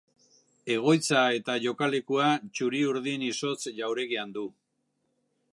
Egoitza 0.75 1.19
eta 1.41 1.57
jokalekua 1.65 2.31
Txuri 2.55 2.83
Urdin 2.95 3.29
izotz 3.29 3.61
jauregian 3.83 4.37
du. 4.39 4.51